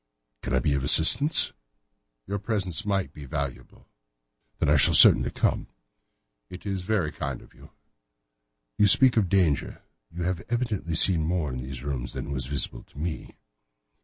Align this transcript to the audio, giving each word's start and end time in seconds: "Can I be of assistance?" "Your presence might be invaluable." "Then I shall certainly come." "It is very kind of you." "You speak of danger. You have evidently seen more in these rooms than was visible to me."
"Can 0.41 0.55
I 0.55 0.57
be 0.57 0.73
of 0.73 0.83
assistance?" 0.83 1.53
"Your 2.25 2.39
presence 2.39 2.87
might 2.87 3.13
be 3.13 3.21
invaluable." 3.21 3.87
"Then 4.57 4.67
I 4.67 4.75
shall 4.75 4.95
certainly 4.95 5.29
come." 5.29 5.67
"It 6.49 6.65
is 6.65 6.81
very 6.81 7.11
kind 7.11 7.39
of 7.39 7.53
you." 7.53 7.69
"You 8.79 8.87
speak 8.87 9.15
of 9.15 9.29
danger. 9.29 9.83
You 10.09 10.23
have 10.23 10.41
evidently 10.49 10.95
seen 10.95 11.21
more 11.21 11.53
in 11.53 11.59
these 11.61 11.83
rooms 11.83 12.13
than 12.13 12.31
was 12.31 12.47
visible 12.47 12.81
to 12.85 12.97
me." 12.97 13.37